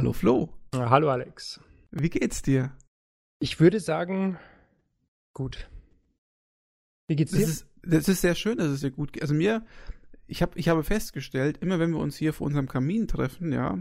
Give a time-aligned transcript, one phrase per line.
[0.00, 0.48] Hallo Flo.
[0.74, 1.60] Hallo Alex.
[1.90, 2.72] Wie geht's dir?
[3.38, 4.38] Ich würde sagen,
[5.34, 5.68] gut.
[7.06, 7.40] Wie geht's dir?
[7.40, 9.20] Das ist, das ist sehr schön, dass es dir gut geht.
[9.20, 9.62] Also mir,
[10.26, 13.76] ich, hab, ich habe festgestellt, immer wenn wir uns hier vor unserem Kamin treffen, ja,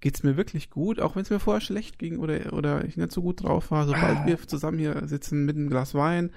[0.00, 3.12] geht's mir wirklich gut, auch wenn es mir vorher schlecht ging oder, oder ich nicht
[3.12, 3.86] so gut drauf war.
[3.86, 4.26] Sobald ah.
[4.26, 6.32] wir zusammen hier sitzen mit einem Glas Wein,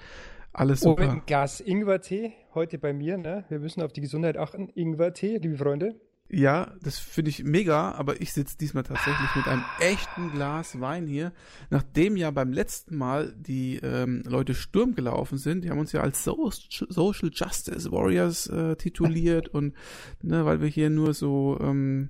[0.53, 1.01] alles super.
[1.01, 3.43] Oh, mit einem Glas Ingwertee heute bei mir, ne?
[3.49, 4.69] Wir müssen auf die Gesundheit achten.
[4.75, 5.99] Ingwertee, liebe Freunde.
[6.27, 11.05] Ja, das finde ich mega, aber ich sitze diesmal tatsächlich mit einem echten Glas Wein
[11.05, 11.31] hier.
[11.69, 16.01] Nachdem ja beim letzten Mal die ähm, Leute Sturm gelaufen sind, die haben uns ja
[16.01, 19.75] als so Social Justice Warriors äh, tituliert und
[20.23, 22.09] ne, weil wir hier nur so ähm,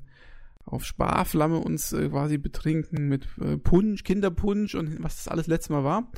[0.63, 5.71] auf Sparflamme uns äh, quasi betrinken mit äh, Punsch, Kinderpunsch und was das alles letztes
[5.71, 6.09] Mal war.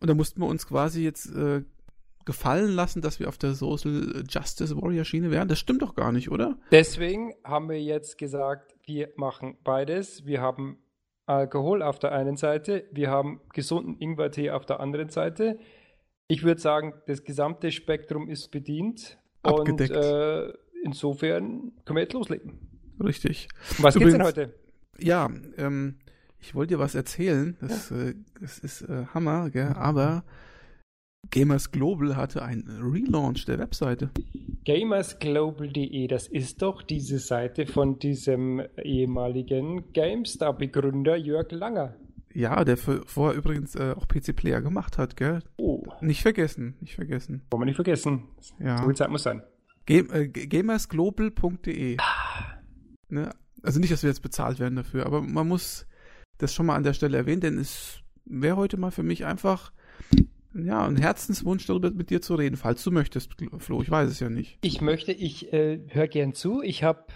[0.00, 1.62] Und da mussten wir uns quasi jetzt äh,
[2.26, 5.48] gefallen lassen, dass wir auf der Social Justice Warrior Schiene wären.
[5.48, 6.58] Das stimmt doch gar nicht, oder?
[6.70, 10.26] Deswegen haben wir jetzt gesagt, wir machen beides.
[10.26, 10.78] Wir haben
[11.24, 15.58] Alkohol auf der einen Seite, wir haben gesunden Ingwertee auf der anderen Seite.
[16.28, 19.18] Ich würde sagen, das gesamte Spektrum ist bedient.
[19.42, 19.96] Abgedeckt.
[19.96, 20.52] Und äh,
[20.84, 22.58] insofern können wir jetzt loslegen.
[23.02, 23.48] Richtig.
[23.78, 24.54] Was Übrigens, denn heute?
[24.98, 25.98] Ja, ähm,
[26.40, 27.56] ich wollte dir was erzählen.
[27.60, 28.08] Das, ja.
[28.08, 29.72] äh, das ist äh, Hammer, gell?
[29.76, 30.24] aber
[31.30, 34.10] Gamers Global hatte einen Relaunch der Webseite.
[34.64, 41.94] Gamersglobal.de, das ist doch diese Seite von diesem ehemaligen GameStar-Begründer Jörg Langer.
[42.34, 45.38] Ja, der vorher übrigens äh, auch PC-Player gemacht hat, gell?
[45.56, 45.84] Oh.
[46.00, 47.42] Nicht vergessen, nicht vergessen.
[47.50, 48.24] Wollen wir nicht vergessen.
[48.58, 48.78] Ja.
[48.78, 49.42] So viel Zeit muss sein.
[49.86, 51.96] Game, äh, gamersglobal.de.
[51.98, 52.58] Ah.
[53.08, 53.30] Ne?
[53.62, 55.86] Also nicht, dass wir jetzt bezahlt werden dafür, aber man muss
[56.38, 59.72] das schon mal an der Stelle erwähnen, denn es wäre heute mal für mich einfach
[60.64, 63.82] ja, ein Herzenswunsch darüber mit dir zu reden, falls du möchtest, Flo.
[63.82, 64.58] Ich weiß es ja nicht.
[64.62, 66.62] Ich möchte, ich äh, höre gern zu.
[66.62, 67.06] Ich habe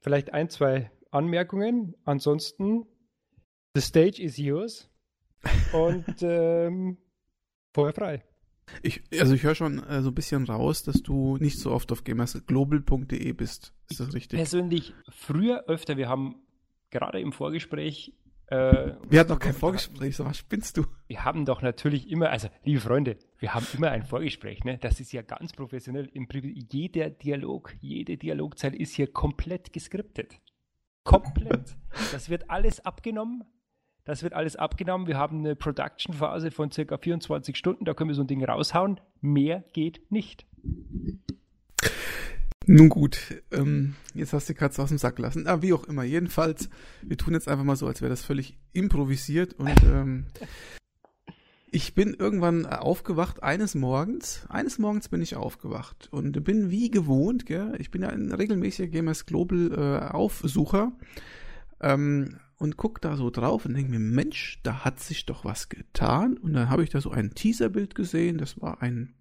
[0.00, 1.94] vielleicht ein, zwei Anmerkungen.
[2.04, 2.86] Ansonsten,
[3.74, 4.90] the stage is yours.
[5.72, 6.98] Und ähm,
[7.72, 8.24] vorher frei.
[8.82, 11.90] Ich, also ich höre schon äh, so ein bisschen raus, dass du nicht so oft
[11.92, 13.72] auf gamersglobal.de bist.
[13.88, 14.38] Ist das richtig?
[14.38, 15.96] Persönlich früher öfter.
[15.96, 16.36] Wir haben
[16.90, 18.12] gerade im Vorgespräch
[18.50, 20.84] äh, wir hatten noch kein Vorgespräch, so was spinnst du?
[21.06, 24.76] Wir haben doch natürlich immer, also liebe Freunde, wir haben immer ein Vorgespräch, ne?
[24.78, 26.10] Das ist ja ganz professionell.
[26.12, 26.26] Im
[26.70, 30.40] jeder Dialog, jede Dialogzeile ist hier komplett geskriptet.
[31.04, 31.76] Komplett.
[32.12, 33.44] das wird alles abgenommen.
[34.04, 35.06] Das wird alles abgenommen.
[35.06, 39.00] Wir haben eine Production-Phase von circa 24 Stunden, da können wir so ein Ding raushauen.
[39.20, 40.44] Mehr geht nicht.
[42.72, 45.48] Nun gut, ähm, jetzt hast du die Katze aus dem Sack gelassen.
[45.48, 46.04] Ah, wie auch immer.
[46.04, 46.70] Jedenfalls,
[47.02, 49.54] wir tun jetzt einfach mal so, als wäre das völlig improvisiert.
[49.54, 50.26] Und ähm,
[51.72, 54.46] ich bin irgendwann aufgewacht eines Morgens.
[54.48, 57.74] Eines Morgens bin ich aufgewacht und bin wie gewohnt, gell?
[57.80, 60.92] Ich bin ja ein regelmäßiger Gamers Global äh, Aufsucher.
[61.80, 65.70] Ähm, und guck da so drauf und denke mir, Mensch, da hat sich doch was
[65.70, 66.36] getan.
[66.36, 68.38] Und dann habe ich da so ein Teaserbild gesehen.
[68.38, 69.12] Das war ein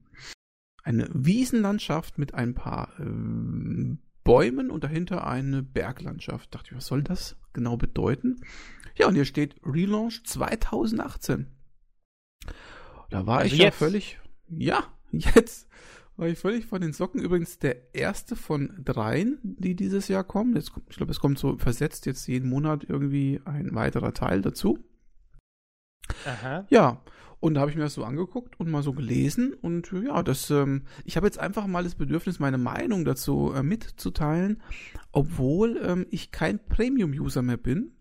[0.84, 6.54] eine Wiesenlandschaft mit ein paar äh, Bäumen und dahinter eine Berglandschaft.
[6.54, 8.42] Dachte ich, was soll das genau bedeuten?
[8.96, 11.48] Ja, und hier steht Relaunch 2018.
[13.10, 13.64] Da war also ich jetzt.
[13.64, 15.68] ja völlig, ja, jetzt
[16.16, 17.22] war ich völlig von den Socken.
[17.22, 20.56] Übrigens der erste von dreien, die dieses Jahr kommen.
[20.56, 24.80] Jetzt, ich glaube, es kommt so versetzt jetzt jeden Monat irgendwie ein weiterer Teil dazu.
[26.26, 26.66] Aha.
[26.70, 27.02] Ja,
[27.40, 30.50] und da habe ich mir das so angeguckt und mal so gelesen und ja, das,
[30.50, 34.62] ähm, ich habe jetzt einfach mal das Bedürfnis, meine Meinung dazu äh, mitzuteilen,
[35.12, 37.94] obwohl ähm, ich kein Premium-User mehr bin.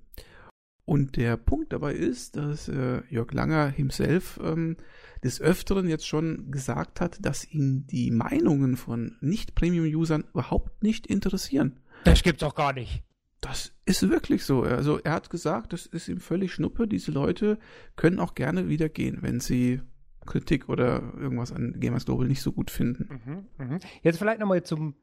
[0.85, 4.79] Und der Punkt dabei ist, dass äh, Jörg Langer himself ähm,
[5.23, 11.79] des Öfteren jetzt schon gesagt hat, dass ihn die Meinungen von Nicht-Premium-Usern überhaupt nicht interessieren.
[12.05, 13.03] Das gibt's doch gar nicht.
[13.41, 14.63] Das ist wirklich so.
[14.63, 16.89] Also er hat gesagt, das ist ihm völlig schnuppe.
[16.89, 17.59] Diese Leute
[17.97, 19.81] können auch gerne wieder gehen, wenn sie
[20.27, 23.47] Kritik oder irgendwas an Gamers Global nicht so gut finden.
[23.59, 23.79] Mhm, mh.
[24.03, 24.95] Jetzt vielleicht nochmal zum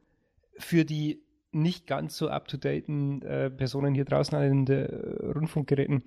[0.58, 1.22] für die
[1.52, 4.84] nicht ganz so up-to-daten äh, Personen hier draußen an den äh,
[5.32, 6.04] Rundfunkgeräten.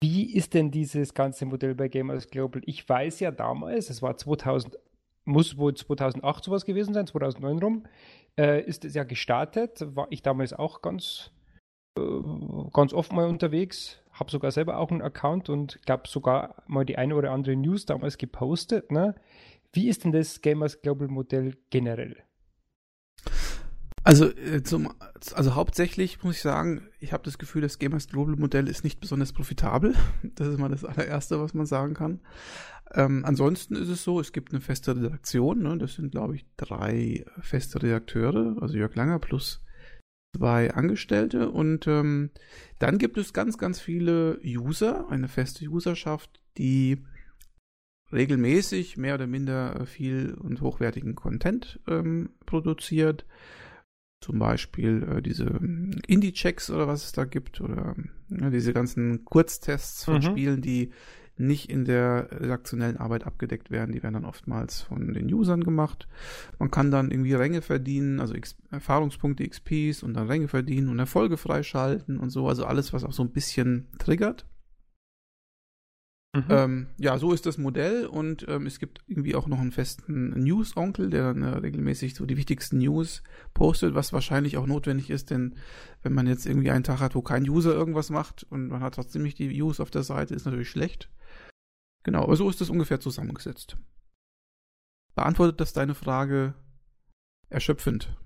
[0.00, 2.62] Wie ist denn dieses ganze Modell bei Gamers Global?
[2.64, 4.76] Ich weiß ja damals, es war 2000,
[5.24, 7.86] muss wohl 2008 sowas gewesen sein, 2009 rum,
[8.38, 9.84] äh, ist es ja gestartet.
[9.94, 11.30] War ich damals auch ganz,
[11.98, 12.02] äh,
[12.72, 13.98] ganz oft mal unterwegs.
[14.12, 17.86] Habe sogar selber auch einen Account und glaube sogar mal die eine oder andere News
[17.86, 18.90] damals gepostet.
[18.90, 19.14] Ne?
[19.72, 22.16] Wie ist denn das Gamers Global Modell generell?
[24.04, 24.92] Also, äh, zum,
[25.34, 29.00] also hauptsächlich muss ich sagen, ich habe das Gefühl, das Gamers Global Modell ist nicht
[29.00, 29.94] besonders profitabel.
[30.34, 32.20] Das ist mal das allererste, was man sagen kann.
[32.94, 35.62] Ähm, ansonsten ist es so, es gibt eine feste Redaktion.
[35.62, 35.78] Ne?
[35.78, 39.62] Das sind, glaube ich, drei feste Redakteure, also Jörg Langer plus
[40.34, 42.30] zwei Angestellte und ähm,
[42.78, 47.04] dann gibt es ganz, ganz viele User, eine feste Userschaft, die
[48.12, 53.26] regelmäßig mehr oder minder viel und hochwertigen Content ähm, produziert.
[54.20, 57.96] Zum Beispiel äh, diese ähm, Indie-Checks oder was es da gibt oder
[58.28, 60.22] ja, diese ganzen Kurztests von mhm.
[60.22, 60.92] Spielen, die
[61.36, 63.92] nicht in der redaktionellen Arbeit abgedeckt werden.
[63.92, 66.06] Die werden dann oftmals von den Usern gemacht.
[66.58, 70.98] Man kann dann irgendwie Ränge verdienen, also X Erfahrungspunkte, XPs und dann Ränge verdienen und
[70.98, 72.48] Erfolge freischalten und so.
[72.48, 74.46] Also alles, was auch so ein bisschen triggert.
[76.34, 76.46] Mhm.
[76.48, 80.30] Ähm, ja, so ist das Modell und ähm, es gibt irgendwie auch noch einen festen
[80.30, 85.30] News-Onkel, der dann äh, regelmäßig so die wichtigsten News postet, was wahrscheinlich auch notwendig ist,
[85.30, 85.56] denn
[86.02, 88.94] wenn man jetzt irgendwie einen Tag hat, wo kein User irgendwas macht und man hat
[88.94, 91.10] trotzdem nicht die Views auf der Seite, ist natürlich schlecht.
[92.02, 93.76] Genau, aber so ist das ungefähr zusammengesetzt.
[95.14, 96.54] Beantwortet das deine Frage
[97.50, 98.16] erschöpfend?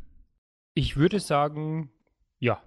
[0.75, 1.91] Ich würde sagen,
[2.39, 2.63] ja.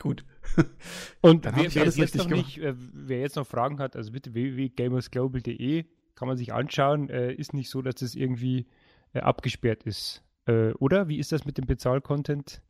[0.00, 0.24] Gut.
[1.20, 5.84] Und wer, wer, jetzt noch nicht, äh, wer jetzt noch Fragen hat, also bitte www.gamersglobal.de
[6.14, 7.10] kann man sich anschauen.
[7.10, 8.66] Äh, ist nicht so, dass das irgendwie
[9.12, 10.22] äh, abgesperrt ist.
[10.46, 11.08] Äh, oder?
[11.08, 12.62] Wie ist das mit dem Bezahl-Content?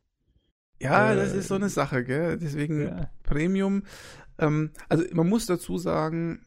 [0.79, 2.37] Ja, das ist so eine Sache, gell?
[2.37, 3.09] Deswegen ja.
[3.23, 3.83] Premium.
[4.37, 6.45] Ähm, also man muss dazu sagen,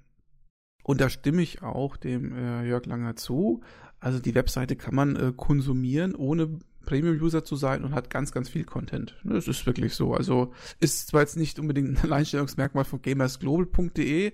[0.85, 3.61] und da stimme ich auch dem äh, Jörg Langer zu.
[3.99, 8.49] Also die Webseite kann man äh, konsumieren, ohne Premium-User zu sein und hat ganz, ganz
[8.49, 9.17] viel Content.
[9.25, 10.15] Das ist wirklich so.
[10.15, 14.32] Also ist zwar jetzt nicht unbedingt ein Alleinstellungsmerkmal von gamersglobal.de,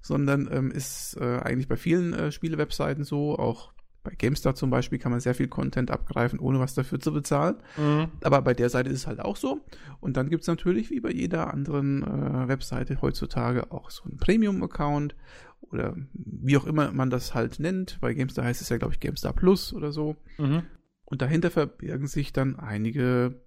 [0.00, 3.38] sondern ähm, ist äh, eigentlich bei vielen äh, Spiele-Webseiten so.
[3.38, 3.72] Auch
[4.04, 7.56] bei GameStar zum Beispiel kann man sehr viel Content abgreifen, ohne was dafür zu bezahlen.
[7.76, 8.08] Mhm.
[8.22, 9.60] Aber bei der Seite ist es halt auch so.
[10.00, 14.16] Und dann gibt es natürlich, wie bei jeder anderen äh, Webseite heutzutage, auch so einen
[14.16, 15.14] Premium-Account
[15.60, 17.98] oder wie auch immer man das halt nennt.
[18.00, 20.16] Bei GameStar heißt es ja, glaube ich, GameStar Plus oder so.
[20.38, 20.62] Mhm.
[21.10, 23.40] Und dahinter verbirgen sich dann einige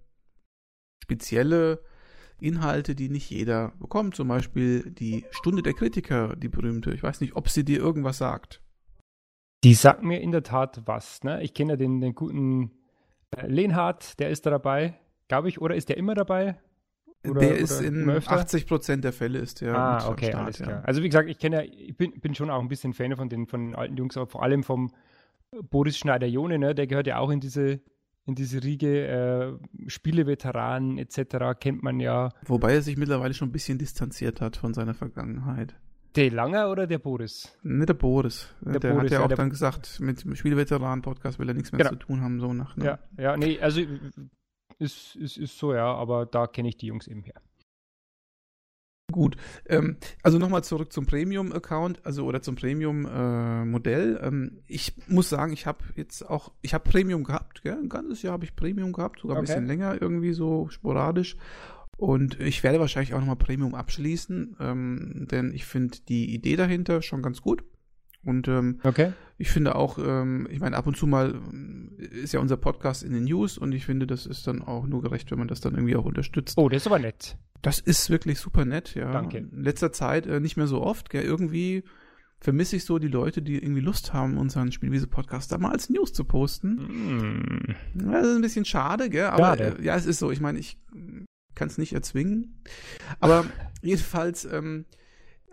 [1.02, 1.82] spezielle
[2.40, 4.16] Inhalte, die nicht jeder bekommt.
[4.16, 6.92] Zum Beispiel die Stunde der Kritiker, die berühmte.
[6.92, 8.60] Ich weiß nicht, ob sie dir irgendwas sagt.
[9.62, 11.22] Die sagt mir in der Tat was.
[11.22, 11.40] Ne?
[11.42, 12.72] Ich kenne ja den, den guten
[13.36, 14.98] äh, Lenhardt, der ist da dabei,
[15.28, 16.58] glaube ich, oder ist der immer dabei?
[17.24, 19.76] Oder, der ist in 80 Prozent der Fälle ist der.
[19.76, 20.70] Ah, okay, Start, alles klar.
[20.70, 20.80] Ja.
[20.80, 23.28] Also wie gesagt, ich kenne ja, ich bin, bin schon auch ein bisschen Fan von
[23.28, 24.90] den, von den alten Jungs, aber vor allem vom
[25.70, 27.80] Boris Schneider-Jone, ne, der gehört ja auch in diese,
[28.24, 31.58] in diese Riege, äh, Spieleveteranen etc.
[31.58, 32.30] kennt man ja.
[32.46, 35.74] Wobei er sich mittlerweile schon ein bisschen distanziert hat von seiner Vergangenheit.
[36.14, 37.56] Der Langer oder der Boris?
[37.62, 38.54] Ne, der Boris.
[38.60, 41.72] Der, der Boris, hat ja auch ja, dann gesagt, mit dem Spieleveteranen-Podcast will er nichts
[41.72, 41.90] mehr genau.
[41.90, 42.76] zu tun haben, so nach.
[42.76, 42.84] Ne?
[42.84, 43.80] Ja, ja, nee, also
[44.78, 47.40] ist, ist, ist so, ja, aber da kenne ich die Jungs eben her.
[49.12, 49.36] Gut,
[49.66, 54.16] ähm, also nochmal zurück zum Premium-Account, also oder zum Premium-Modell.
[54.16, 57.78] Äh, ähm, ich muss sagen, ich habe jetzt auch, ich habe Premium gehabt, gell?
[57.80, 59.52] ein ganzes Jahr habe ich Premium gehabt, sogar ein okay.
[59.52, 61.36] bisschen länger irgendwie so sporadisch.
[61.96, 67.00] Und ich werde wahrscheinlich auch nochmal Premium abschließen, ähm, denn ich finde die Idee dahinter
[67.00, 67.62] schon ganz gut.
[68.24, 69.12] Und ähm, okay.
[69.36, 71.40] ich finde auch, ähm, ich meine, ab und zu mal
[71.98, 74.86] äh, ist ja unser Podcast in den News und ich finde, das ist dann auch
[74.86, 76.56] nur gerecht, wenn man das dann irgendwie auch unterstützt.
[76.56, 77.36] Oh, das ist aber nett.
[77.62, 79.12] Das ist wirklich super nett, ja.
[79.12, 79.38] Danke.
[79.38, 81.22] In letzter Zeit äh, nicht mehr so oft, gell.
[81.22, 81.84] Irgendwie
[82.42, 86.12] vermisse ich so die Leute, die irgendwie Lust haben, unseren Spielwiese-Podcast da mal als News
[86.12, 86.74] zu posten.
[86.74, 87.74] Mm.
[88.00, 89.26] Ja, das ist ein bisschen schade, gell.
[89.26, 90.32] Aber äh, ja, es ist so.
[90.32, 90.76] Ich meine, ich
[91.54, 92.60] kann es nicht erzwingen.
[93.20, 93.44] Aber
[93.82, 94.86] jedenfalls, ähm,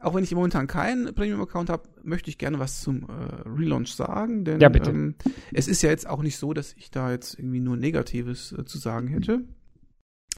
[0.01, 4.46] auch wenn ich momentan keinen Premium-Account habe, möchte ich gerne was zum äh, Relaunch sagen.
[4.46, 4.74] Denn ja.
[4.74, 5.15] Ähm,
[5.51, 8.65] es ist ja jetzt auch nicht so, dass ich da jetzt irgendwie nur Negatives äh,
[8.65, 9.44] zu sagen hätte.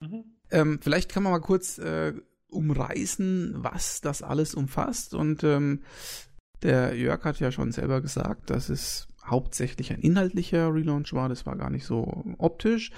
[0.02, 0.24] Mhm.
[0.50, 2.14] Ähm, vielleicht kann man mal kurz äh,
[2.50, 5.14] umreißen, was das alles umfasst.
[5.14, 5.82] Und ähm,
[6.64, 11.30] der Jörg hat ja schon selber gesagt, dass es hauptsächlich ein inhaltlicher Relaunch war.
[11.30, 12.92] Das war gar nicht so optisch.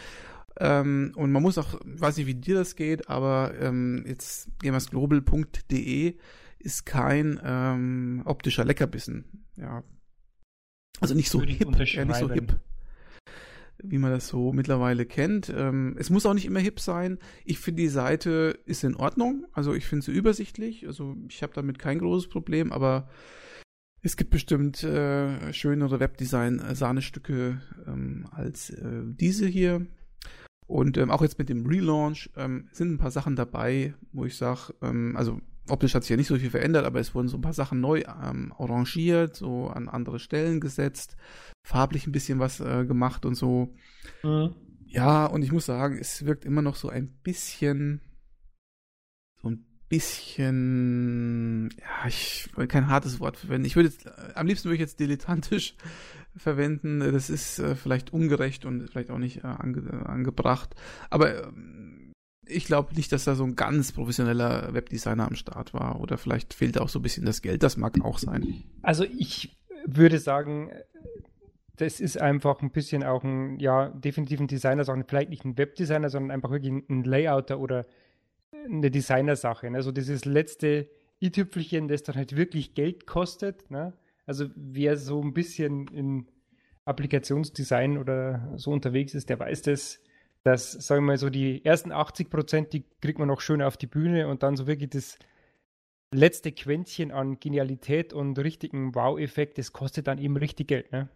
[0.59, 6.15] Ähm, und man muss auch, weiß nicht, wie dir das geht, aber ähm, jetzt gamersglobal.de
[6.63, 9.45] ist kein ähm, optischer Leckerbissen.
[9.55, 9.83] Ja.
[10.99, 12.59] Also nicht so hip, ja, nicht so hip
[13.83, 15.51] wie man das so mittlerweile kennt.
[15.55, 17.19] Ähm, es muss auch nicht immer hip sein.
[17.43, 19.45] Ich finde, die Seite ist in Ordnung.
[19.51, 20.87] Also ich finde sie übersichtlich.
[20.87, 23.09] Also ich habe damit kein großes Problem, aber
[24.01, 29.85] es gibt bestimmt äh, schönere Webdesign-Sahnestücke ähm, als äh, diese hier.
[30.65, 34.37] Und ähm, auch jetzt mit dem Relaunch ähm, sind ein paar Sachen dabei, wo ich
[34.37, 37.37] sage, ähm, also optisch hat sich ja nicht so viel verändert, aber es wurden so
[37.37, 41.15] ein paar Sachen neu ähm, arrangiert, so an andere Stellen gesetzt
[41.63, 43.73] farblich ein bisschen was äh, gemacht und so.
[44.23, 44.53] Mhm.
[44.85, 48.01] Ja, und ich muss sagen, es wirkt immer noch so ein bisschen,
[49.41, 53.65] so ein bisschen, ja, ich will kein hartes Wort verwenden.
[53.65, 55.75] Ich würde jetzt, äh, am liebsten würde ich jetzt dilettantisch
[56.35, 56.99] verwenden.
[56.99, 60.75] Das ist äh, vielleicht ungerecht und vielleicht auch nicht äh, ange angebracht.
[61.09, 62.12] Aber ähm,
[62.45, 65.99] ich glaube nicht, dass da so ein ganz professioneller Webdesigner am Start war.
[65.99, 67.63] Oder vielleicht fehlt auch so ein bisschen das Geld.
[67.63, 68.63] Das mag auch sein.
[68.81, 70.71] Also ich würde sagen,
[71.77, 75.03] das ist einfach ein bisschen auch ein, ja, definitiv ein Designer-Sache.
[75.07, 77.85] Vielleicht nicht ein Webdesigner, sondern einfach wirklich ein Layouter oder
[78.65, 79.69] eine Designersache.
[79.69, 79.77] Ne?
[79.77, 80.89] Also dieses letzte
[81.21, 83.69] i-Tüpfelchen, das dann halt wirklich Geld kostet.
[83.71, 83.93] Ne?
[84.25, 86.27] Also wer so ein bisschen in
[86.85, 89.99] Applikationsdesign oder so unterwegs ist, der weiß das,
[90.43, 93.77] dass, sagen wir mal, so die ersten 80 Prozent, die kriegt man noch schön auf
[93.77, 95.17] die Bühne und dann so wirklich das
[96.13, 101.09] letzte Quäntchen an Genialität und richtigen Wow-Effekt, das kostet dann eben richtig Geld, ne?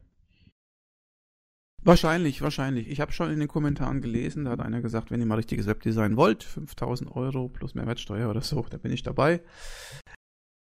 [1.84, 2.90] Wahrscheinlich, wahrscheinlich.
[2.90, 5.68] Ich habe schon in den Kommentaren gelesen, da hat einer gesagt, wenn ihr mal richtiges
[5.68, 9.42] Webdesign wollt, 5000 Euro plus Mehrwertsteuer oder so, da bin ich dabei.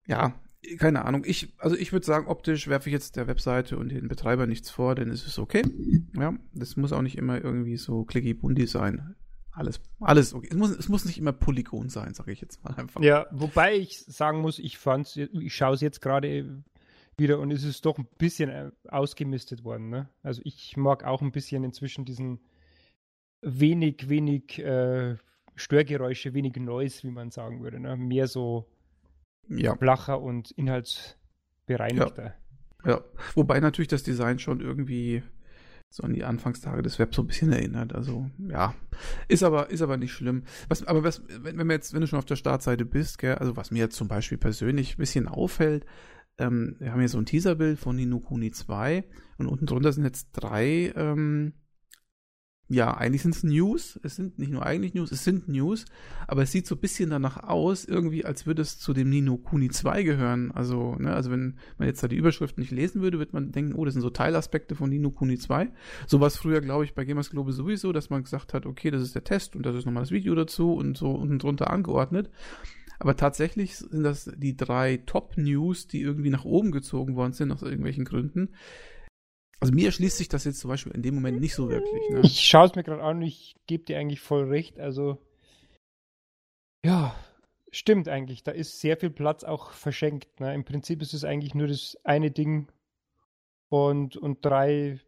[0.07, 0.39] Ja,
[0.79, 1.23] keine Ahnung.
[1.25, 4.71] Ich, also ich würde sagen, optisch werfe ich jetzt der Webseite und den Betreiber nichts
[4.71, 5.63] vor, denn es ist okay.
[6.15, 9.15] Ja, das muss auch nicht immer irgendwie so clicky bundy sein.
[9.53, 10.49] Alles, alles okay.
[10.51, 13.01] Es muss, es muss nicht immer Polygon sein, sage ich jetzt mal einfach.
[13.01, 16.63] Ja, wobei ich sagen muss, ich fand's, ich schaue es jetzt gerade
[17.17, 19.89] wieder und es ist doch ein bisschen äh, ausgemistet worden.
[19.89, 20.09] Ne?
[20.23, 22.41] Also ich mag auch ein bisschen inzwischen diesen
[23.41, 25.17] wenig, wenig äh,
[25.55, 27.81] Störgeräusche, wenig Noise, wie man sagen würde.
[27.81, 27.97] Ne?
[27.97, 28.67] Mehr so
[29.49, 29.77] ja.
[29.77, 32.35] flacher und inhaltsbereinigter.
[32.85, 32.91] Ja.
[32.91, 33.01] ja,
[33.35, 35.23] wobei natürlich das Design schon irgendwie
[35.89, 37.95] so an die Anfangstage des Webs so ein bisschen erinnert.
[37.95, 38.75] Also ja,
[39.29, 40.45] ist aber ist aber nicht schlimm.
[40.69, 43.57] Was, aber was, wenn, wenn, jetzt, wenn du schon auf der Startseite bist, gell, also
[43.57, 45.87] was mir jetzt zum Beispiel persönlich ein bisschen auffällt,
[46.39, 49.05] ähm, wir haben hier so ein Teaserbild von Nino Kuni 2
[49.39, 51.55] und unten drunter sind jetzt drei ähm,
[52.69, 54.01] ja, eigentlich sind es News.
[54.03, 55.85] Es sind nicht nur eigentlich News, es sind News.
[56.27, 59.37] Aber es sieht so ein bisschen danach aus, irgendwie, als würde es zu dem Nino
[59.37, 60.51] Kuni 2 gehören.
[60.51, 63.75] Also, ne, also wenn man jetzt da die Überschrift nicht lesen würde, würde man denken,
[63.75, 65.69] oh, das sind so Teilaspekte von Nino Kuni 2.
[66.09, 68.91] So war es früher, glaube ich, bei Gamers Globe sowieso, dass man gesagt hat, okay,
[68.91, 71.71] das ist der Test und das ist nochmal das Video dazu und so unten drunter
[71.71, 72.31] angeordnet.
[72.99, 77.63] Aber tatsächlich sind das die drei Top-News, die irgendwie nach oben gezogen worden sind, aus
[77.63, 78.49] irgendwelchen Gründen.
[79.61, 82.03] Also mir erschließt sich das jetzt zum Beispiel in dem Moment nicht so wirklich.
[82.11, 82.21] Ne?
[82.23, 84.79] Ich schaue es mir gerade an und ich gebe dir eigentlich voll recht.
[84.79, 85.19] Also
[86.85, 87.15] ja,
[87.73, 88.45] stimmt eigentlich.
[88.45, 90.41] Da ist sehr viel Platz auch verschenkt.
[90.41, 90.55] Ne?
[90.55, 92.69] Im Prinzip ist es eigentlich nur das eine Ding
[93.69, 95.01] und, und drei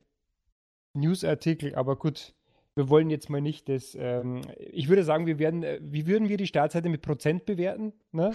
[0.95, 1.75] Newsartikel.
[1.75, 2.35] Aber gut,
[2.75, 3.97] wir wollen jetzt mal nicht das.
[3.99, 7.93] Ähm, ich würde sagen, wir werden, äh, wie würden wir die Startseite mit Prozent bewerten?
[8.13, 8.33] Ne?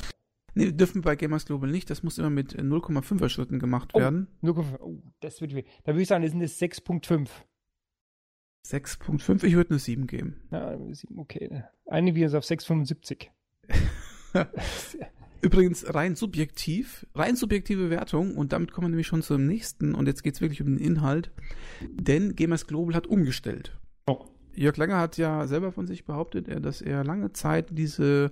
[0.56, 1.90] Nee, dürfen bei Gamers Global nicht.
[1.90, 4.28] Das muss immer mit 0,5er Schritten gemacht oh, werden.
[4.44, 4.80] 0,5.
[4.80, 5.64] Oh, das wird weh.
[5.84, 7.30] Da würde ich sagen, das sind es 6,5.
[8.68, 9.44] 6,5?
[9.44, 10.42] Ich würde eine 7 geben.
[10.52, 11.64] Ja, 7, okay.
[11.86, 13.28] Einigen wir uns auf 6,75.
[15.42, 20.08] Übrigens rein subjektiv, rein subjektive Wertung und damit kommen wir nämlich schon zum nächsten und
[20.08, 21.32] jetzt geht es wirklich um den Inhalt,
[21.82, 23.78] denn Gamers Global hat umgestellt.
[24.08, 24.26] Oh.
[24.56, 28.32] Jörg Langer hat ja selber von sich behauptet, dass er lange Zeit diese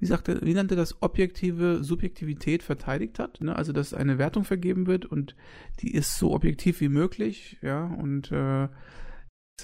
[0.00, 3.54] wie sagte, wie nannte das objektive Subjektivität verteidigt hat, ne?
[3.54, 5.36] also dass eine Wertung vergeben wird und
[5.80, 8.68] die ist so objektiv wie möglich, ja, und äh,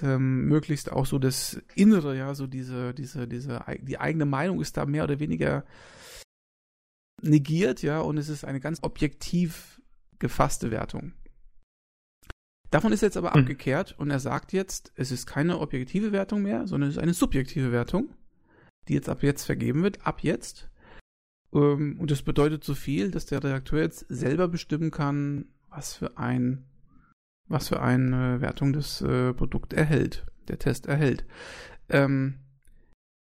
[0.03, 4.77] ähm, möglichst auch so das Innere, ja, so diese, diese, diese, die eigene Meinung ist
[4.77, 5.65] da mehr oder weniger
[7.23, 9.81] negiert, ja, und es ist eine ganz objektiv
[10.19, 11.15] gefasste Wertung.
[12.71, 13.41] Davon ist jetzt aber mhm.
[13.41, 17.15] abgekehrt und er sagt jetzt, es ist keine objektive Wertung mehr, sondern es ist eine
[17.15, 18.11] subjektive Wertung
[18.89, 20.69] die jetzt ab jetzt vergeben wird, ab jetzt.
[21.53, 26.19] Ähm, und das bedeutet so viel, dass der Redakteur jetzt selber bestimmen kann, was für
[26.19, 26.65] ein,
[27.49, 31.25] was für eine Wertung das äh, Produkt erhält, der Test erhält.
[31.89, 32.41] Ähm,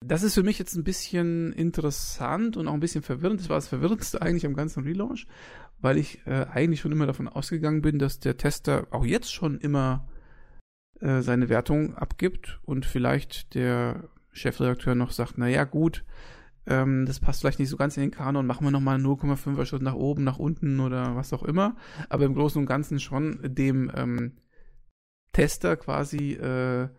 [0.06, 3.40] das ist für mich jetzt ein bisschen interessant und auch ein bisschen verwirrend.
[3.40, 5.28] Das war das Verwirrendste eigentlich am ganzen Relaunch,
[5.80, 9.60] weil ich äh, eigentlich schon immer davon ausgegangen bin, dass der Tester auch jetzt schon
[9.60, 10.08] immer
[11.00, 16.04] äh, seine Wertung abgibt und vielleicht der Chefredakteur noch sagt, naja, gut,
[16.66, 19.82] ähm, das passt vielleicht nicht so ganz in den Kanon, machen wir nochmal 0,5er Schritt
[19.82, 21.76] nach oben, nach unten oder was auch immer.
[22.10, 24.38] Aber im Großen und Ganzen schon dem ähm,
[25.34, 26.90] Tester quasi äh,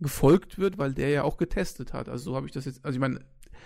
[0.00, 2.08] gefolgt wird, weil der ja auch getestet hat.
[2.08, 3.20] Also so habe ich das jetzt, also ich meine,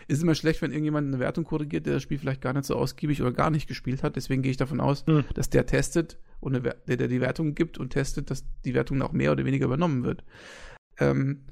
[0.08, 2.76] ist immer schlecht, wenn irgendjemand eine Wertung korrigiert, der das Spiel vielleicht gar nicht so
[2.76, 4.16] ausgiebig oder gar nicht gespielt hat.
[4.16, 5.24] Deswegen gehe ich davon aus, mhm.
[5.34, 9.12] dass der testet und der, der die Wertung gibt und testet, dass die Wertung auch
[9.12, 10.24] mehr oder weniger übernommen wird.
[10.98, 11.44] Ähm,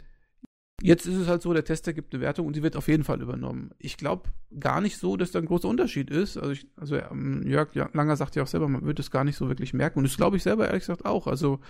[0.83, 3.05] Jetzt ist es halt so, der Tester gibt eine Wertung und die wird auf jeden
[3.05, 3.71] Fall übernommen.
[3.79, 6.39] Ich glaube gar nicht so, dass da ein großer Unterschied ist.
[6.39, 9.37] Also, ich, also ähm, Jörg Langer sagt ja auch selber, man wird es gar nicht
[9.37, 9.99] so wirklich merken.
[9.99, 11.27] Und das glaube ich selber ehrlich gesagt auch.
[11.27, 11.61] Also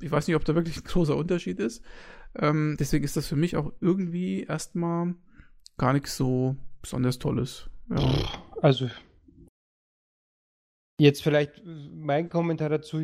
[0.00, 1.84] ich weiß nicht, ob da wirklich ein großer Unterschied ist.
[2.36, 5.14] Ähm, deswegen ist das für mich auch irgendwie erstmal
[5.76, 7.68] gar nichts so besonders Tolles.
[7.88, 7.98] Ja.
[8.62, 8.88] Also
[11.00, 13.00] jetzt vielleicht mein Kommentar dazu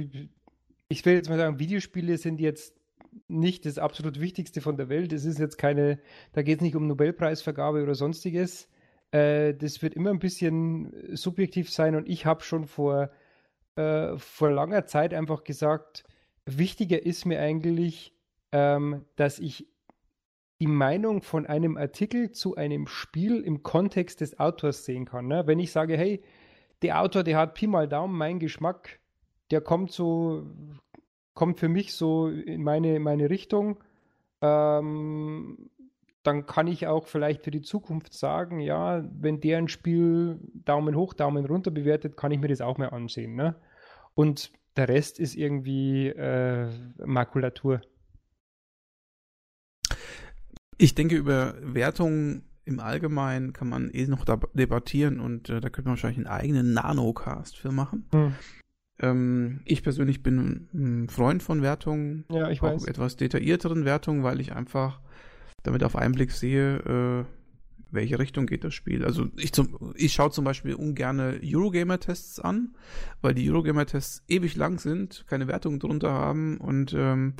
[0.88, 2.75] ich will jetzt mal sagen, Videospiele sind jetzt
[3.28, 5.12] nicht das absolut Wichtigste von der Welt.
[5.12, 5.98] Es ist jetzt keine,
[6.32, 8.68] da geht es nicht um Nobelpreisvergabe oder sonstiges.
[9.10, 13.10] Äh, das wird immer ein bisschen subjektiv sein und ich habe schon vor,
[13.76, 16.04] äh, vor langer Zeit einfach gesagt,
[16.44, 18.14] wichtiger ist mir eigentlich,
[18.52, 19.66] ähm, dass ich
[20.60, 25.26] die Meinung von einem Artikel zu einem Spiel im Kontext des Autors sehen kann.
[25.26, 25.46] Ne?
[25.46, 26.22] Wenn ich sage, hey,
[26.82, 29.00] der Autor, der hat Pi mal Daumen, mein Geschmack,
[29.50, 30.46] der kommt so,
[31.36, 33.78] kommt für mich so in meine, meine Richtung,
[34.40, 35.70] ähm,
[36.24, 40.96] dann kann ich auch vielleicht für die Zukunft sagen, ja, wenn der ein Spiel Daumen
[40.96, 43.36] hoch, Daumen runter bewertet, kann ich mir das auch mal ansehen.
[43.36, 43.54] Ne?
[44.14, 46.68] Und der Rest ist irgendwie äh,
[47.04, 47.80] Makulatur.
[50.78, 54.24] Ich denke, über Wertungen im Allgemeinen kann man eh noch
[54.54, 58.08] debattieren und äh, da könnte man wahrscheinlich einen eigenen Nanocast für machen.
[58.12, 58.34] Hm.
[59.00, 62.86] Ähm, ich persönlich bin ein Freund von Wertungen, ja, ich auch weiß.
[62.86, 65.00] etwas detaillierteren Wertungen, weil ich einfach
[65.62, 67.24] damit auf einen Blick sehe, äh,
[67.90, 69.04] welche Richtung geht das Spiel.
[69.04, 72.74] Also ich, zum, ich schaue zum Beispiel ungerne Eurogamer-Tests an,
[73.20, 77.34] weil die Eurogamer-Tests ewig lang sind, keine Wertungen drunter haben und ähm,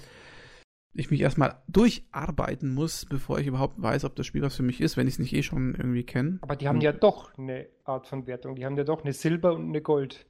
[0.93, 4.81] ich mich erstmal durcharbeiten muss, bevor ich überhaupt weiß, ob das Spiel was für mich
[4.81, 6.39] ist, wenn ich es nicht eh schon irgendwie kenne.
[6.41, 8.57] Aber die haben und, ja doch eine Art von Wertung.
[8.57, 10.27] Die haben ja doch eine Silber und eine Gold.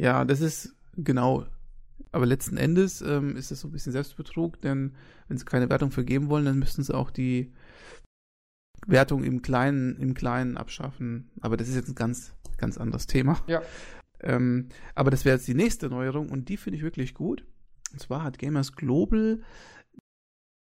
[0.00, 1.46] Ja, das ist genau.
[2.10, 4.96] Aber letzten Endes ähm, ist das so ein bisschen Selbstbetrug, denn
[5.28, 7.52] wenn sie keine Wertung vergeben wollen, dann müssten sie auch die
[8.86, 11.30] Wertung im Kleinen, im Kleinen abschaffen.
[11.42, 13.38] Aber das ist jetzt ein ganz, ganz anderes Thema.
[13.46, 13.60] Ja.
[14.20, 17.44] Ähm, aber das wäre jetzt die nächste Neuerung und die finde ich wirklich gut.
[17.92, 19.42] Und zwar hat Gamers Global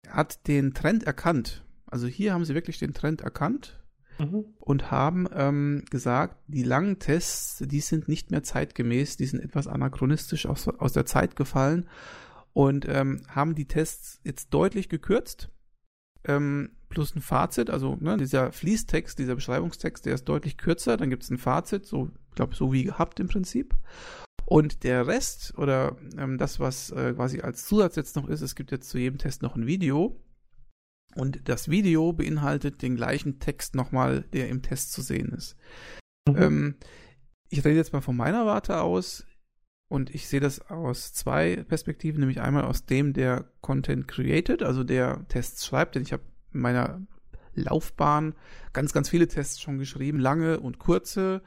[0.08, 1.66] hat den Trend erkannt.
[1.88, 3.85] Also hier haben sie wirklich den Trend erkannt
[4.18, 4.46] mhm.
[4.60, 9.68] und haben ähm, gesagt, die langen Tests, die sind nicht mehr zeitgemäß, die sind etwas
[9.68, 11.88] anachronistisch aus, aus der Zeit gefallen
[12.54, 15.50] und ähm, haben die Tests jetzt deutlich gekürzt.
[16.24, 21.10] Ähm, plus ein Fazit, also ne, dieser Fließtext, dieser Beschreibungstext, der ist deutlich kürzer, dann
[21.10, 23.76] gibt es ein Fazit, so, ich glaube, so wie gehabt im Prinzip.
[24.46, 28.56] Und der Rest oder ähm, das, was äh, quasi als Zusatz jetzt noch ist, es
[28.56, 30.20] gibt jetzt zu jedem Test noch ein Video.
[31.16, 35.56] Und das Video beinhaltet den gleichen Text nochmal, der im Test zu sehen ist.
[36.28, 36.36] Mhm.
[36.38, 36.76] Ähm,
[37.50, 39.26] ich rede jetzt mal von meiner Warte aus
[39.88, 44.84] und ich sehe das aus zwei Perspektiven, nämlich einmal aus dem, der Content created, also
[44.84, 46.24] der Tests schreibt, denn ich habe
[46.54, 47.02] in meiner
[47.54, 48.36] Laufbahn
[48.74, 51.42] ganz, ganz viele Tests schon geschrieben, lange und kurze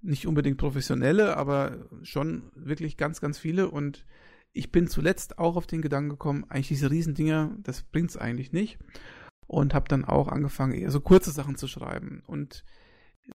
[0.00, 3.68] nicht unbedingt professionelle, aber schon wirklich ganz, ganz viele.
[3.68, 4.04] Und
[4.52, 8.78] ich bin zuletzt auch auf den Gedanken gekommen, eigentlich diese Riesendinger, das bringt's eigentlich nicht.
[9.46, 12.22] Und habe dann auch angefangen, eher so kurze Sachen zu schreiben.
[12.26, 12.64] Und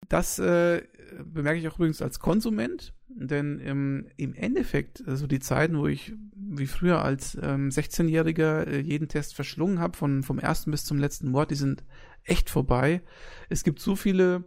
[0.10, 0.84] das äh,
[1.24, 6.14] bemerke ich auch übrigens als Konsument, denn ähm, im Endeffekt, also die Zeiten, wo ich
[6.36, 10.98] wie früher als ähm, 16-Jähriger äh, jeden Test verschlungen habe, von vom ersten bis zum
[10.98, 11.84] letzten Wort, die sind
[12.24, 13.02] echt vorbei.
[13.50, 14.46] Es gibt so viele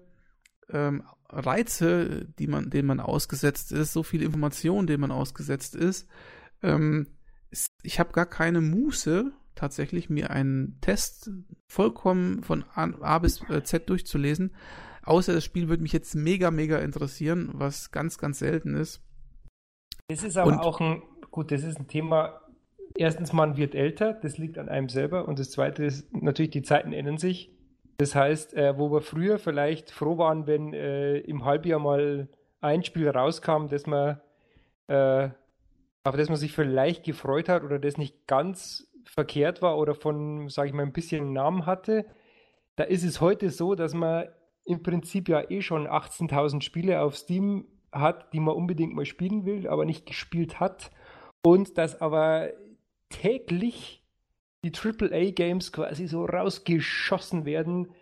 [0.70, 6.08] ähm, Reize, die man, denen man ausgesetzt ist, so viel Information, denen man ausgesetzt ist.
[6.62, 7.08] Ähm,
[7.82, 11.30] ich habe gar keine Muße, tatsächlich mir einen Test
[11.66, 14.54] vollkommen von A, bis äh, Z durchzulesen.
[15.02, 19.02] Außer das Spiel würde mich jetzt mega, mega interessieren, was ganz, ganz selten ist.
[20.08, 22.40] Das ist aber Und, auch ein, gut, das ist ein Thema.
[22.96, 25.28] Erstens, man wird älter, das liegt an einem selber.
[25.28, 27.52] Und das zweite ist natürlich, die Zeiten ändern sich.
[27.98, 32.28] Das heißt, äh, wo wir früher vielleicht froh waren, wenn äh, im Halbjahr mal
[32.60, 34.20] ein Spiel rauskam, dass man,
[34.88, 35.30] äh,
[36.06, 40.48] auf das man sich vielleicht gefreut hat oder das nicht ganz verkehrt war oder von,
[40.48, 42.06] sage ich mal, ein bisschen Namen hatte,
[42.76, 44.26] da ist es heute so, dass man
[44.64, 49.44] im Prinzip ja eh schon 18.000 Spiele auf Steam hat, die man unbedingt mal spielen
[49.44, 50.90] will, aber nicht gespielt hat.
[51.42, 52.50] Und dass aber
[53.08, 54.04] täglich
[54.64, 57.92] die AAA-Games quasi so rausgeschossen werden,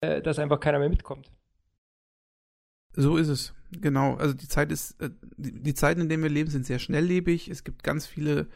[0.00, 1.30] äh, dass einfach keiner mehr mitkommt.
[2.92, 4.14] So ist es, genau.
[4.14, 7.48] Also die Zeit ist, äh, die, Zeiten, in denen wir leben, sind sehr schnelllebig.
[7.48, 8.46] Es gibt ganz viele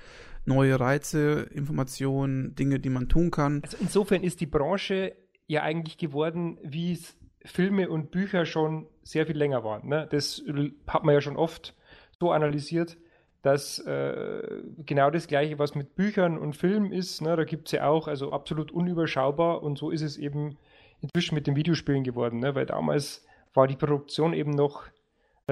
[0.44, 3.60] neue Reize, Informationen, Dinge, die man tun kann.
[3.62, 5.14] Also insofern ist die Branche
[5.46, 9.88] ja eigentlich geworden, wie es Filme und Bücher schon sehr viel länger waren.
[9.88, 10.06] Ne?
[10.10, 10.42] Das
[10.86, 11.74] hat man ja schon oft
[12.18, 12.96] so analysiert
[13.42, 14.42] dass äh,
[14.84, 18.06] genau das Gleiche, was mit Büchern und Filmen ist, ne, da gibt es ja auch,
[18.06, 20.58] also absolut unüberschaubar und so ist es eben
[21.00, 24.84] inzwischen mit den Videospielen geworden, ne, weil damals war die Produktion eben noch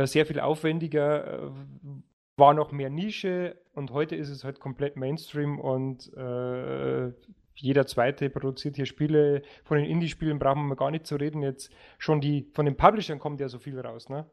[0.06, 1.50] sehr viel aufwendiger, äh,
[2.36, 7.12] war noch mehr Nische und heute ist es halt komplett Mainstream und äh,
[7.54, 9.42] jeder zweite produziert hier Spiele.
[9.64, 11.42] Von den Indie-Spielen brauchen wir gar nicht zu reden.
[11.42, 14.30] Jetzt schon die, von den Publishern kommt ja so viel raus, ne?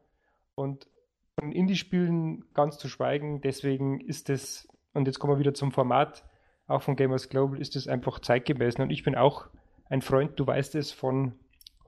[0.54, 0.86] Und
[1.34, 3.40] von Indie-Spielen ganz zu schweigen.
[3.40, 6.24] Deswegen ist es und jetzt kommen wir wieder zum Format,
[6.66, 8.76] auch von Gamers Global ist es einfach zeitgemäß.
[8.76, 9.48] Und ich bin auch
[9.90, 11.34] ein Freund, du weißt es, von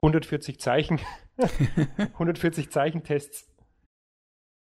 [0.03, 0.99] 140 Zeichen,
[1.97, 3.48] 140 Zeichentests.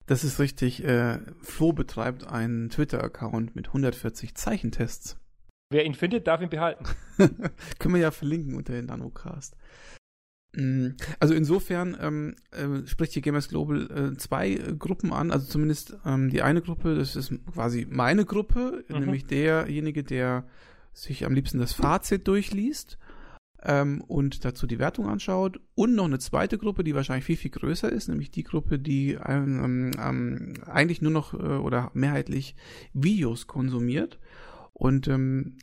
[0.05, 0.83] Das ist richtig.
[0.83, 5.17] Äh, Flo betreibt einen Twitter-Account mit 140 Zeichentests.
[5.71, 6.85] Wer ihn findet, darf ihn behalten.
[7.79, 9.57] Können wir ja verlinken unter den Nanocast.
[10.55, 10.89] Mm,
[11.19, 15.97] also insofern ähm, äh, spricht hier Gamers Global äh, zwei äh, Gruppen an, also zumindest
[16.05, 18.99] ähm, die eine Gruppe, das ist quasi meine Gruppe, mhm.
[18.99, 20.45] nämlich derjenige, der
[20.93, 22.97] sich am liebsten das Fazit durchliest
[23.65, 25.59] ähm, und dazu die Wertung anschaut.
[25.73, 29.17] Und noch eine zweite Gruppe, die wahrscheinlich viel, viel größer ist, nämlich die Gruppe, die
[29.25, 32.55] ähm, ähm, eigentlich nur noch äh, oder mehrheitlich
[32.93, 34.19] Videos konsumiert.
[34.73, 35.57] Und ähm,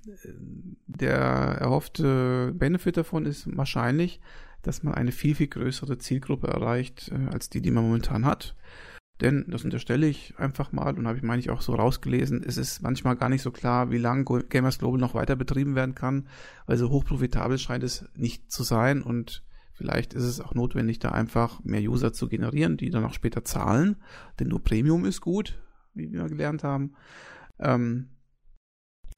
[0.87, 4.21] der erhoffte Benefit davon ist wahrscheinlich,
[4.63, 8.57] dass man eine viel, viel größere Zielgruppe erreicht, äh, als die, die man momentan hat.
[9.23, 12.57] Denn, das unterstelle ich einfach mal und habe ich, meine ich, auch so rausgelesen, es
[12.57, 16.27] ist manchmal gar nicht so klar, wie lange Gamers Global noch weiter betrieben werden kann,
[16.67, 21.11] weil so hochprofitabel scheint es nicht zu sein und vielleicht ist es auch notwendig, da
[21.11, 23.97] einfach mehr User zu generieren, die dann auch später zahlen,
[24.41, 25.63] denn nur Premium ist gut,
[25.95, 26.95] wie wir gelernt haben.
[27.61, 28.09] Ähm,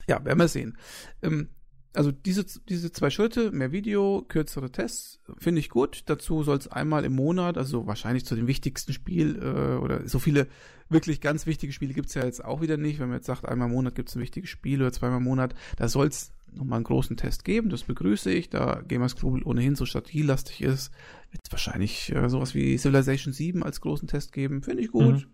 [0.07, 0.77] ja, werden wir sehen.
[1.23, 1.49] Ähm,
[1.95, 6.03] also diese, diese zwei Schritte, mehr Video, kürzere Tests, finde ich gut.
[6.07, 10.19] Dazu soll es einmal im Monat, also wahrscheinlich zu dem wichtigsten Spiel äh, oder so
[10.19, 10.49] viele
[10.89, 12.99] wirklich ganz wichtige Spiele gibt's ja jetzt auch wieder nicht.
[12.99, 15.55] Wenn man jetzt sagt, einmal im Monat gibt's ein wichtiges Spiel oder zweimal im Monat,
[15.77, 17.71] da soll es nochmal einen großen Test geben.
[17.71, 20.93] Das begrüße ich, da Gamers Global ohnehin so strategielastig ist.
[21.31, 24.63] Wird wahrscheinlich äh, sowas wie Civilization 7 als großen Test geben.
[24.63, 25.15] Finde ich gut.
[25.15, 25.27] Mhm.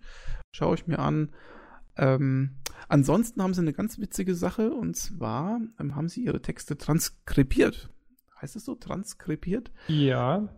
[0.53, 1.31] Schaue ich mir an.
[2.01, 2.57] Ähm,
[2.89, 7.91] ansonsten haben sie eine ganz witzige Sache und zwar ähm, haben sie ihre Texte transkribiert.
[8.41, 8.75] Heißt es so?
[8.75, 9.71] Transkribiert?
[9.87, 10.49] Ja.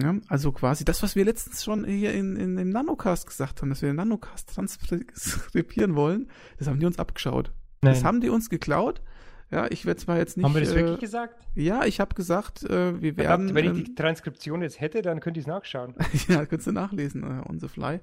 [0.00, 0.14] ja.
[0.28, 3.82] Also quasi das, was wir letztens schon hier in, in dem Nanocast gesagt haben, dass
[3.82, 7.52] wir den Nanocast transkribieren wollen, das haben die uns abgeschaut.
[7.82, 7.92] Nein.
[7.92, 9.02] Das haben die uns geklaut
[9.50, 10.44] ja, ich werde zwar jetzt nicht.
[10.44, 11.46] Haben wir das äh, wirklich gesagt?
[11.54, 13.54] Ja, ich habe gesagt, äh, wir werden.
[13.54, 15.94] Wenn ich die ähm, Transkription jetzt hätte, dann könnte ich es nachschauen.
[16.28, 18.00] ja, könntest du nachlesen, äh, on the fly.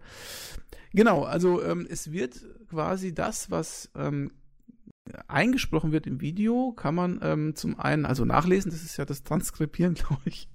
[0.93, 4.31] Genau, also ähm, es wird quasi das, was ähm,
[5.27, 9.23] eingesprochen wird im Video, kann man ähm, zum einen also nachlesen, das ist ja das
[9.23, 10.49] Transkribieren, glaube ich.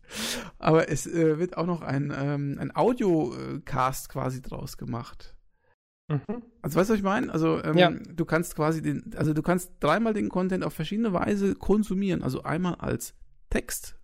[0.59, 5.35] Aber es äh, wird auch noch ein, ähm, ein Audiocast quasi draus gemacht.
[6.11, 6.43] Mhm.
[6.61, 7.33] Also weißt du, was ich meine?
[7.33, 7.91] Also ähm, ja.
[7.91, 12.23] du kannst quasi den, also du kannst dreimal den Content auf verschiedene Weise konsumieren.
[12.23, 13.15] Also einmal als
[13.49, 13.97] Text,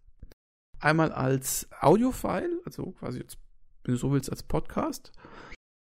[0.78, 3.38] einmal als Audiofile, also quasi jetzt,
[3.84, 5.12] wenn du so willst, als Podcast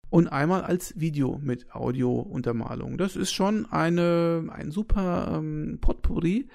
[0.09, 2.97] und einmal als Video mit Audio-Untermalung.
[2.97, 6.49] Das ist schon eine, ein super ähm, Potpourri.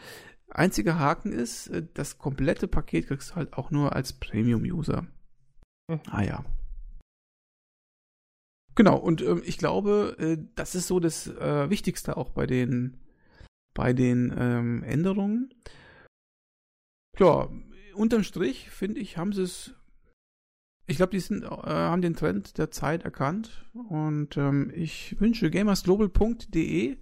[0.49, 5.07] Einziger Haken ist, äh, das komplette Paket kriegst du halt auch nur als Premium-User.
[5.89, 6.01] Mhm.
[6.11, 6.45] Ah ja,
[8.75, 12.97] Genau, und ähm, ich glaube, äh, das ist so das äh, Wichtigste auch bei den,
[13.75, 15.53] bei den ähm, Änderungen.
[17.19, 17.49] Ja,
[17.95, 19.75] unterm Strich, finde ich, haben sie es.
[20.87, 23.67] Ich glaube, die sind, äh, haben den Trend der Zeit erkannt.
[23.75, 26.97] Und ähm, ich wünsche gamersglobal.de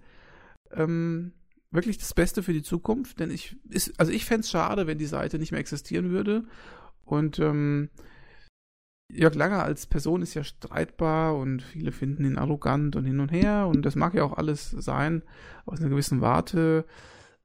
[0.71, 1.33] ähm,
[1.71, 3.19] wirklich das Beste für die Zukunft.
[3.19, 3.55] Denn ich,
[3.97, 6.43] also ich fände es schade, wenn die Seite nicht mehr existieren würde.
[7.05, 7.89] Und ähm,
[9.11, 13.31] Jörg Langer als Person ist ja streitbar und viele finden ihn arrogant und hin und
[13.31, 15.23] her und das mag ja auch alles sein
[15.65, 16.85] aus einer gewissen Warte.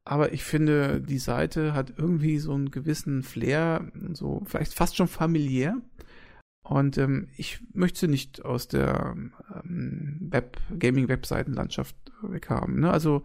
[0.05, 5.09] Aber ich finde, die Seite hat irgendwie so einen gewissen Flair, so vielleicht fast schon
[5.09, 5.77] familiär.
[6.63, 9.15] Und ähm, ich möchte sie nicht aus der
[9.65, 12.81] ähm, Web Gaming-Webseitenlandschaft weghaben.
[12.81, 12.91] Ne?
[12.91, 13.25] Also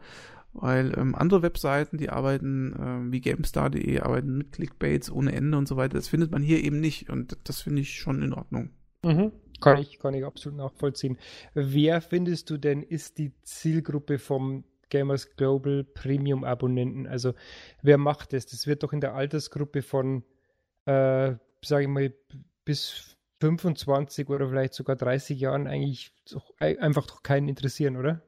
[0.62, 5.67] weil ähm, andere Webseiten, die arbeiten ähm, wie GameStar.de, arbeiten mit Clickbaits ohne Ende und
[5.67, 5.95] so weiter.
[5.95, 8.72] Das findet man hier eben nicht und das finde ich schon in Ordnung.
[9.04, 9.32] Mhm.
[9.62, 11.17] Kann ich, kann ich absolut nachvollziehen.
[11.54, 17.08] Wer findest du denn ist die Zielgruppe vom Gamers Global Premium Abonnenten?
[17.08, 17.34] Also
[17.82, 18.45] wer macht das?
[18.45, 20.24] Das wird doch in der Altersgruppe von,
[20.86, 22.13] äh, sage ich mal,
[22.63, 28.22] bis 25 oder vielleicht sogar 30 Jahren eigentlich doch, einfach doch keinen interessieren, oder?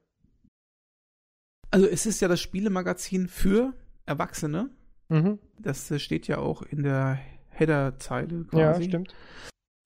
[1.72, 3.74] Also es ist ja das Spielemagazin für
[4.06, 4.70] Erwachsene.
[5.10, 5.40] Mhm.
[5.58, 8.82] Das äh, steht ja auch in der Header-Zeile quasi.
[8.84, 9.16] Ja, stimmt.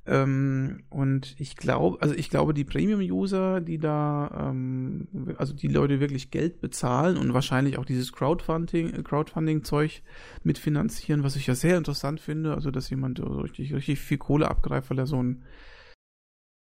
[0.07, 5.99] Ähm, und ich glaube, also ich glaube, die Premium-User, die da, ähm, also die Leute
[5.99, 10.03] wirklich Geld bezahlen und wahrscheinlich auch dieses Crowdfunding, Crowdfunding-Zeug
[10.43, 14.91] mitfinanzieren, was ich ja sehr interessant finde, also dass jemand richtig, richtig viel Kohle abgreift,
[14.91, 15.43] weil er so ein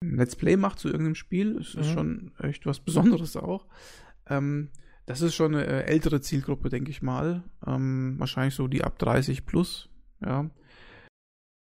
[0.03, 1.55] Let's Play macht zu irgendeinem Spiel.
[1.55, 1.81] Das mhm.
[1.81, 3.67] ist schon echt was Besonderes auch.
[4.27, 4.69] Ähm,
[5.07, 7.43] das ist schon eine äh, ältere Zielgruppe, denke ich mal.
[7.65, 9.89] Ähm, wahrscheinlich so die ab 30 plus,
[10.23, 10.49] ja.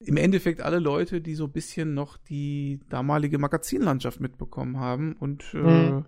[0.00, 5.52] Im Endeffekt alle Leute, die so ein bisschen noch die damalige Magazinlandschaft mitbekommen haben und
[5.54, 6.04] äh, mhm.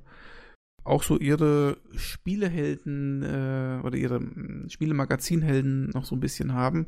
[0.84, 6.86] auch so ihre Spielehelden äh, oder ihre hm, Spielemagazinhelden noch so ein bisschen haben.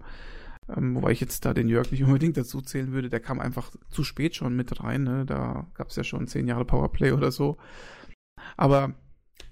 [0.74, 3.10] Ähm, wobei ich jetzt da den Jörg nicht unbedingt dazu zählen würde.
[3.10, 5.02] Der kam einfach zu spät schon mit rein.
[5.02, 5.26] Ne?
[5.26, 7.58] Da gab es ja schon zehn Jahre Powerplay oder so.
[8.56, 8.94] Aber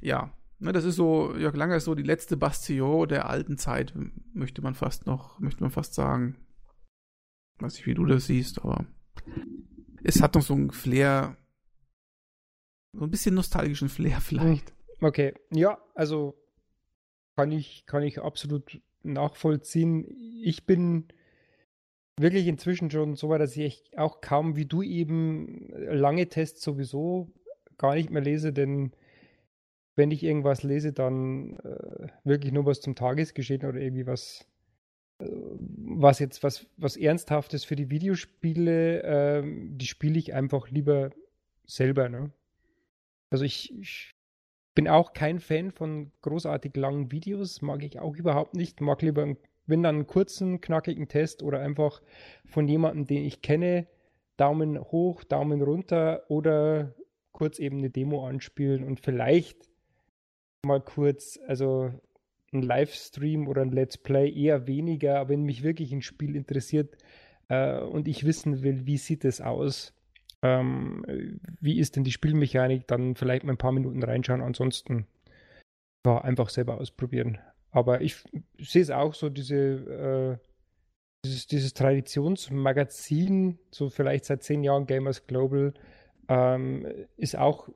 [0.00, 3.94] ja, ne, das ist so, Jörg Langer ist so die letzte Bastion der alten Zeit,
[4.32, 6.36] möchte man fast noch, möchte man fast sagen.
[7.58, 8.86] Weiß nicht, wie du das siehst, aber
[10.02, 11.36] es hat noch so ein Flair,
[12.92, 14.72] so ein bisschen nostalgischen Flair vielleicht.
[15.00, 16.36] Okay, ja, also
[17.36, 20.06] kann ich, kann ich absolut nachvollziehen.
[20.42, 21.08] Ich bin
[22.18, 27.32] wirklich inzwischen schon so weit, dass ich auch kaum wie du eben lange Tests sowieso
[27.78, 28.92] gar nicht mehr lese, denn
[29.96, 34.46] wenn ich irgendwas lese, dann äh, wirklich nur was zum Tagesgeschehen oder irgendwie was,
[35.18, 41.10] äh, was jetzt was, was Ernsthaftes für die Videospiele, äh, die spiele ich einfach lieber
[41.64, 42.08] selber.
[42.08, 42.32] Ne?
[43.30, 44.14] Also ich, ich
[44.74, 48.80] bin auch kein Fan von großartig langen Videos, mag ich auch überhaupt nicht.
[48.80, 52.00] Mag lieber, wenn dann einen kurzen, knackigen Test oder einfach
[52.44, 53.86] von jemandem, den ich kenne,
[54.36, 56.94] Daumen hoch, Daumen runter oder
[57.32, 59.69] kurz eben eine Demo anspielen und vielleicht
[60.64, 61.92] mal kurz, also
[62.52, 66.96] ein Livestream oder ein Let's Play eher weniger, aber wenn mich wirklich ein Spiel interessiert
[67.48, 69.94] äh, und ich wissen will, wie sieht es aus,
[70.42, 71.04] ähm,
[71.60, 75.06] wie ist denn die Spielmechanik, dann vielleicht mal ein paar Minuten reinschauen, ansonsten
[76.04, 77.38] ja, einfach selber ausprobieren.
[77.70, 78.16] Aber ich
[78.58, 80.46] sehe es auch so, diese, äh,
[81.24, 85.74] dieses, dieses Traditionsmagazin, so vielleicht seit zehn Jahren Gamers Global,
[86.28, 87.68] ähm, ist auch,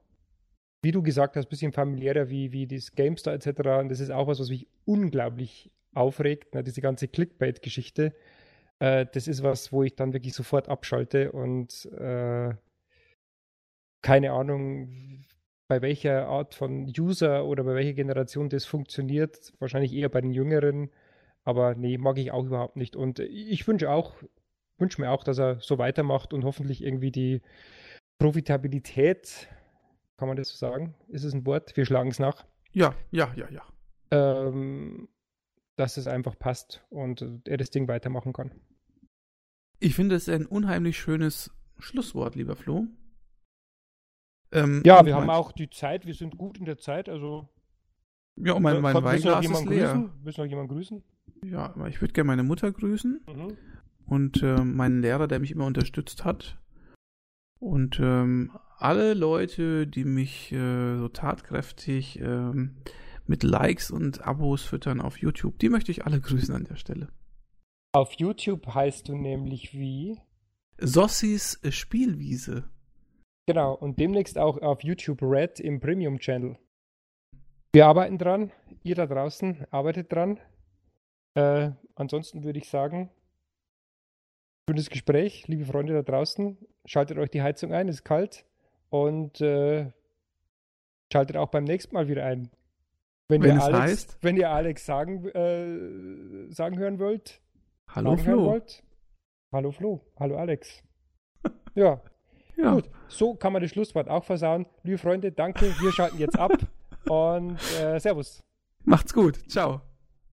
[0.85, 3.49] wie du gesagt hast, ein bisschen familiärer wie, wie das GameStar etc.
[3.81, 6.63] Und das ist auch was, was mich unglaublich aufregt, ne?
[6.63, 8.13] diese ganze Clickbait-Geschichte.
[8.79, 12.55] Äh, das ist was, wo ich dann wirklich sofort abschalte und äh,
[14.03, 15.25] keine Ahnung,
[15.69, 19.55] bei welcher Art von User oder bei welcher Generation das funktioniert.
[19.59, 20.91] Wahrscheinlich eher bei den Jüngeren.
[21.45, 22.97] Aber nee, mag ich auch überhaupt nicht.
[22.97, 24.15] Und ich wünsche auch,
[24.79, 27.41] wünsche mir auch, dass er so weitermacht und hoffentlich irgendwie die
[28.19, 29.49] Profitabilität,
[30.17, 30.95] kann man das so sagen?
[31.09, 31.77] Ist es ein Wort?
[31.77, 32.45] Wir schlagen es nach.
[32.73, 33.63] Ja, ja, ja, ja.
[34.11, 35.09] Ähm,
[35.77, 38.53] dass es einfach passt und er das Ding weitermachen kann.
[39.81, 42.87] Ich finde es ein unheimlich schönes Schlusswort, lieber Flo.
[44.53, 47.49] Ähm, ja, wir haben auch die Zeit, wir sind gut in der Zeit, also.
[48.37, 49.93] Ja, und mein, mein Weinglas ist leer.
[49.93, 50.13] Grüßen?
[50.23, 51.03] Willst du noch jemanden grüßen?
[51.45, 53.57] Ja, aber ich würde gerne meine Mutter grüßen mhm.
[54.07, 56.59] und äh, meinen Lehrer, der mich immer unterstützt hat.
[57.65, 62.77] Und ähm, alle Leute, die mich äh, so tatkräftig ähm,
[63.27, 67.09] mit Likes und Abos füttern auf YouTube, die möchte ich alle grüßen an der Stelle.
[67.95, 70.21] Auf YouTube heißt du nämlich wie?
[70.77, 72.69] Sossis Spielwiese.
[73.47, 76.59] Genau, und demnächst auch auf YouTube Red im Premium-Channel.
[77.73, 80.39] Wir arbeiten dran, ihr da draußen arbeitet dran.
[81.35, 83.09] Äh, ansonsten würde ich sagen,
[84.69, 86.59] schönes Gespräch, liebe Freunde da draußen.
[86.87, 88.45] Schaltet euch die Heizung ein, es ist kalt.
[88.91, 89.91] Und äh,
[91.13, 92.51] schaltet auch beim nächsten Mal wieder ein.
[93.29, 97.41] Wenn, wenn ihr, Alex, heißt, wenn ihr Alex sagen, äh, sagen hören wollt,
[97.89, 98.47] Hallo Flo.
[98.47, 98.83] Wollt,
[99.53, 100.83] hallo Flo, hallo Alex.
[101.75, 102.01] ja.
[102.57, 102.75] ja.
[102.75, 104.67] Gut, so kann man das Schlusswort auch versauen.
[104.83, 105.67] Liebe Freunde, danke.
[105.81, 106.53] Wir schalten jetzt ab
[107.09, 108.43] und äh, Servus.
[108.83, 109.39] Macht's gut.
[109.49, 109.81] Ciao.